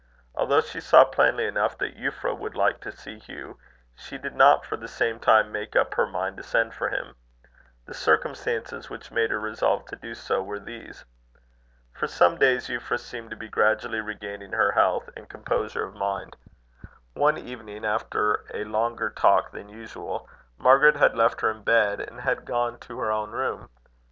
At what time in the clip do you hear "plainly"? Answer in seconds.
1.05-1.45